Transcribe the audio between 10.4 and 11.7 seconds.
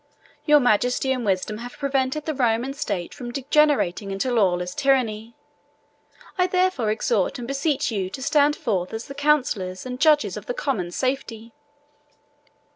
the common safety."